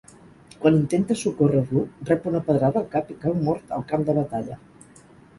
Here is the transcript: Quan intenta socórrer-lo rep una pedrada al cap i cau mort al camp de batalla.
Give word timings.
Quan 0.61 0.77
intenta 0.83 1.17
socórrer-lo 1.23 1.83
rep 2.09 2.25
una 2.31 2.41
pedrada 2.47 2.81
al 2.81 2.87
cap 2.95 3.11
i 3.15 3.17
cau 3.25 3.35
mort 3.49 3.75
al 3.77 3.85
camp 3.93 4.07
de 4.09 4.15
batalla. 4.21 4.57